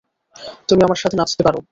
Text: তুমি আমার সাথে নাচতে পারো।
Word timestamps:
তুমি 0.69 0.81
আমার 0.83 0.99
সাথে 1.01 1.15
নাচতে 1.17 1.41
পারো। 1.43 1.59